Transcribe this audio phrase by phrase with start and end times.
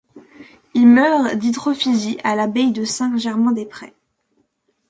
[0.73, 3.93] Il meurt le d'hydropisie à l'abbaye de Saint-Germain-des-Prés.